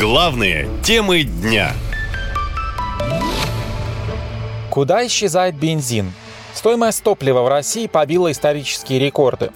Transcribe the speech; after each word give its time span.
Главные 0.00 0.66
темы 0.82 1.24
дня. 1.24 1.74
Куда 4.70 5.06
исчезает 5.06 5.56
бензин? 5.56 6.14
Стоимость 6.54 7.02
топлива 7.02 7.42
в 7.42 7.48
России 7.48 7.86
побила 7.86 8.32
исторические 8.32 8.98
рекорды. 8.98 9.50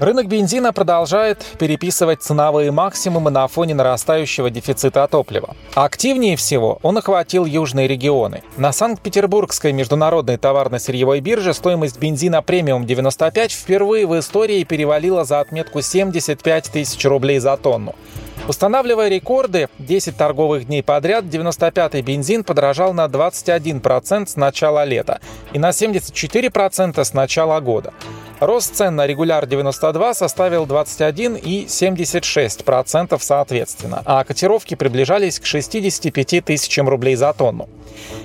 Рынок 0.00 0.28
бензина 0.28 0.72
продолжает 0.72 1.44
переписывать 1.58 2.22
ценовые 2.22 2.70
максимумы 2.70 3.30
на 3.30 3.46
фоне 3.46 3.74
нарастающего 3.74 4.48
дефицита 4.48 5.06
топлива. 5.08 5.54
Активнее 5.74 6.36
всего 6.36 6.78
он 6.82 6.96
охватил 6.96 7.44
южные 7.44 7.86
регионы. 7.86 8.42
На 8.56 8.72
Санкт-Петербургской 8.72 9.72
международной 9.72 10.38
товарно-сырьевой 10.38 11.20
бирже 11.20 11.52
стоимость 11.52 11.98
бензина 11.98 12.40
премиум 12.40 12.86
95 12.86 13.52
впервые 13.52 14.06
в 14.06 14.18
истории 14.18 14.64
перевалила 14.64 15.24
за 15.24 15.40
отметку 15.40 15.82
75 15.82 16.70
тысяч 16.72 17.04
рублей 17.04 17.40
за 17.40 17.58
тонну. 17.58 17.94
Устанавливая 18.46 19.08
рекорды, 19.08 19.68
10 19.78 20.18
торговых 20.18 20.66
дней 20.66 20.82
подряд 20.82 21.24
95-й 21.24 22.02
бензин 22.02 22.44
подорожал 22.44 22.92
на 22.92 23.06
21% 23.06 24.26
с 24.26 24.36
начала 24.36 24.84
лета 24.84 25.20
и 25.54 25.58
на 25.58 25.70
74% 25.70 27.02
с 27.02 27.14
начала 27.14 27.60
года. 27.60 27.94
Рост 28.40 28.74
цен 28.74 28.96
на 28.96 29.06
регуляр 29.06 29.46
92 29.46 30.12
составил 30.12 30.66
21 30.66 31.36
и 31.36 31.64
76% 31.64 33.18
соответственно, 33.18 34.02
а 34.04 34.22
котировки 34.24 34.74
приближались 34.74 35.40
к 35.40 35.46
65 35.46 36.44
тысячам 36.44 36.86
рублей 36.86 37.14
за 37.14 37.32
тонну. 37.32 37.70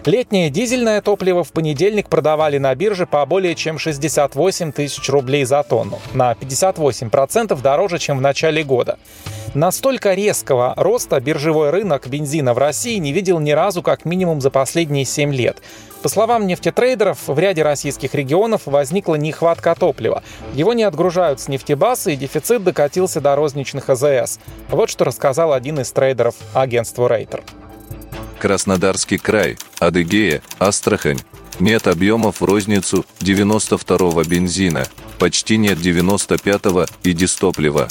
Летнее 0.05 0.49
дизельное 0.49 1.01
топливо 1.01 1.43
в 1.43 1.51
понедельник 1.51 2.07
продавали 2.07 2.57
на 2.57 2.73
бирже 2.73 3.05
по 3.05 3.25
более 3.25 3.53
чем 3.53 3.77
68 3.77 4.71
тысяч 4.71 5.09
рублей 5.09 5.43
за 5.43 5.61
тонну, 5.63 5.99
на 6.13 6.31
58% 6.31 7.61
дороже, 7.61 7.99
чем 7.99 8.19
в 8.19 8.21
начале 8.21 8.63
года. 8.63 8.97
Настолько 9.53 10.13
резкого 10.13 10.73
роста 10.77 11.19
биржевой 11.19 11.71
рынок 11.71 12.07
бензина 12.07 12.53
в 12.53 12.57
России 12.59 12.97
не 12.97 13.11
видел 13.11 13.39
ни 13.39 13.51
разу 13.51 13.81
как 13.81 14.05
минимум 14.05 14.41
за 14.41 14.51
последние 14.51 15.05
7 15.05 15.33
лет. 15.33 15.57
По 16.01 16.07
словам 16.07 16.47
нефтетрейдеров, 16.47 17.27
в 17.27 17.37
ряде 17.37 17.63
российских 17.63 18.15
регионов 18.15 18.61
возникла 18.67 19.15
нехватка 19.15 19.75
топлива. 19.75 20.23
Его 20.53 20.73
не 20.73 20.83
отгружают 20.83 21.41
с 21.41 21.49
нефтебасы, 21.49 22.13
и 22.13 22.15
дефицит 22.15 22.63
докатился 22.63 23.19
до 23.19 23.35
розничных 23.35 23.89
АЗС. 23.89 24.39
Вот 24.69 24.89
что 24.89 25.03
рассказал 25.03 25.51
один 25.51 25.79
из 25.79 25.91
трейдеров 25.91 26.35
агентству 26.53 27.07
Рейтер. 27.07 27.43
Краснодарский 28.39 29.17
край, 29.17 29.57
Адыгея, 29.79 30.41
Астрахань. 30.59 31.19
Нет 31.59 31.87
объемов 31.87 32.39
в 32.39 32.45
розницу 32.45 33.05
92-го 33.19 34.23
бензина, 34.23 34.85
почти 35.19 35.57
нет 35.57 35.77
95-го 35.77 36.85
и 37.03 37.13
дистоплива. 37.13 37.89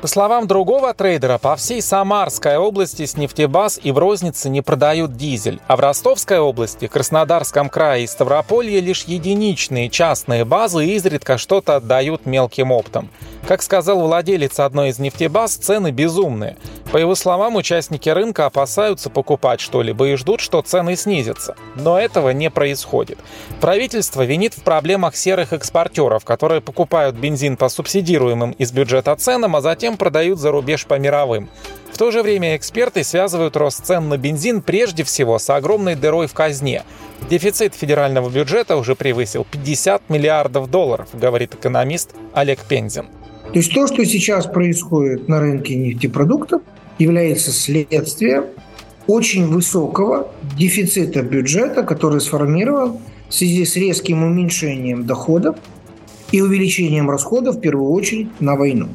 По 0.00 0.06
словам 0.06 0.46
другого 0.46 0.94
трейдера, 0.94 1.36
по 1.36 1.56
всей 1.56 1.82
Самарской 1.82 2.56
области 2.56 3.04
с 3.04 3.18
нефтебаз 3.18 3.78
и 3.82 3.92
в 3.92 3.98
рознице 3.98 4.48
не 4.48 4.62
продают 4.62 5.14
дизель, 5.14 5.60
а 5.66 5.76
в 5.76 5.80
Ростовской 5.80 6.38
области, 6.38 6.86
Краснодарском 6.86 7.68
крае 7.68 8.04
и 8.04 8.06
Ставрополье 8.06 8.80
лишь 8.80 9.04
единичные 9.04 9.90
частные 9.90 10.46
базы 10.46 10.86
изредка 10.86 11.36
что-то 11.36 11.76
отдают 11.76 12.24
мелким 12.24 12.72
оптом. 12.72 13.10
Как 13.46 13.60
сказал 13.60 14.00
владелец 14.00 14.58
одной 14.58 14.88
из 14.88 14.98
нефтебаз, 14.98 15.56
цены 15.56 15.90
безумные. 15.90 16.56
По 16.92 16.96
его 16.96 17.14
словам, 17.14 17.54
участники 17.54 18.08
рынка 18.08 18.46
опасаются 18.46 19.10
покупать 19.10 19.60
что-либо 19.60 20.08
и 20.08 20.16
ждут, 20.16 20.40
что 20.40 20.60
цены 20.60 20.96
снизятся. 20.96 21.54
Но 21.76 21.96
этого 21.96 22.30
не 22.30 22.50
происходит. 22.50 23.18
Правительство 23.60 24.22
винит 24.22 24.54
в 24.54 24.62
проблемах 24.62 25.14
серых 25.14 25.52
экспортеров, 25.52 26.24
которые 26.24 26.60
покупают 26.60 27.14
бензин 27.14 27.56
по 27.56 27.68
субсидируемым 27.68 28.50
из 28.52 28.72
бюджета 28.72 29.14
ценам, 29.14 29.54
а 29.54 29.60
затем 29.60 29.96
продают 29.96 30.40
за 30.40 30.50
рубеж 30.50 30.84
по 30.84 30.98
мировым. 30.98 31.48
В 31.92 31.98
то 31.98 32.10
же 32.10 32.22
время 32.22 32.56
эксперты 32.56 33.04
связывают 33.04 33.56
рост 33.56 33.84
цен 33.84 34.08
на 34.08 34.16
бензин 34.16 34.60
прежде 34.60 35.04
всего 35.04 35.38
с 35.38 35.48
огромной 35.48 35.94
дырой 35.94 36.26
в 36.26 36.34
казне. 36.34 36.82
Дефицит 37.28 37.76
федерального 37.76 38.28
бюджета 38.30 38.76
уже 38.76 38.96
превысил 38.96 39.46
50 39.48 40.10
миллиардов 40.10 40.68
долларов, 40.68 41.08
говорит 41.12 41.54
экономист 41.54 42.16
Олег 42.32 42.64
Пензин. 42.64 43.06
То 43.52 43.58
есть 43.58 43.72
то, 43.72 43.86
что 43.86 44.04
сейчас 44.04 44.46
происходит 44.46 45.28
на 45.28 45.40
рынке 45.40 45.74
нефтепродуктов, 45.74 46.62
является 47.00 47.50
следствием 47.50 48.44
очень 49.06 49.46
высокого 49.46 50.30
дефицита 50.56 51.22
бюджета, 51.22 51.82
который 51.82 52.20
сформирован 52.20 52.98
в 53.28 53.34
связи 53.34 53.64
с 53.64 53.74
резким 53.76 54.22
уменьшением 54.22 55.06
доходов 55.06 55.56
и 56.30 56.40
увеличением 56.40 57.10
расходов, 57.10 57.56
в 57.56 57.60
первую 57.60 57.90
очередь, 57.90 58.28
на 58.40 58.54
войну. 58.54 58.88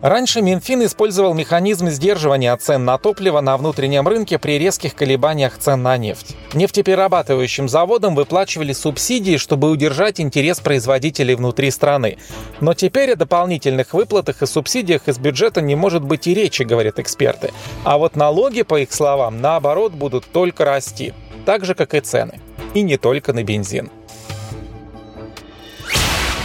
Раньше 0.00 0.42
Минфин 0.42 0.84
использовал 0.84 1.34
механизм 1.34 1.88
сдерживания 1.88 2.56
цен 2.56 2.84
на 2.84 2.98
топливо 2.98 3.40
на 3.40 3.56
внутреннем 3.56 4.06
рынке 4.06 4.38
при 4.38 4.56
резких 4.56 4.94
колебаниях 4.94 5.58
цен 5.58 5.82
на 5.82 5.96
нефть. 5.96 6.36
Нефтеперерабатывающим 6.54 7.68
заводам 7.68 8.14
выплачивали 8.14 8.72
субсидии, 8.72 9.38
чтобы 9.38 9.70
удержать 9.70 10.20
интерес 10.20 10.60
производителей 10.60 11.34
внутри 11.34 11.72
страны. 11.72 12.18
Но 12.60 12.74
теперь 12.74 13.12
о 13.12 13.16
дополнительных 13.16 13.92
выплатах 13.92 14.42
и 14.42 14.46
субсидиях 14.46 15.08
из 15.08 15.18
бюджета 15.18 15.60
не 15.60 15.74
может 15.74 16.04
быть 16.04 16.28
и 16.28 16.34
речи, 16.34 16.62
говорят 16.62 17.00
эксперты. 17.00 17.52
А 17.82 17.98
вот 17.98 18.14
налоги, 18.14 18.62
по 18.62 18.78
их 18.78 18.92
словам, 18.92 19.40
наоборот 19.40 19.92
будут 19.92 20.26
только 20.26 20.64
расти. 20.64 21.12
Так 21.44 21.64
же, 21.64 21.74
как 21.74 21.94
и 21.94 22.00
цены. 22.00 22.40
И 22.74 22.82
не 22.82 22.98
только 22.98 23.32
на 23.32 23.42
бензин. 23.42 23.90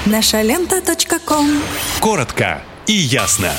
Наша 0.05 0.41
лента. 0.41 0.81
Коротко 2.01 2.61
и 2.87 2.93
ясно. 2.93 3.53